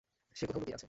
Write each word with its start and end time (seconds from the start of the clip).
সে 0.35 0.43
কোথাও 0.45 0.59
লুকিয়ে 0.59 0.75
আছে। 0.75 0.79